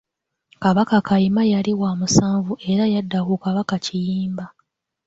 [0.63, 4.45] Kabaka Kayima yali wa musanvu era yadda ku kabaka Kiyimba.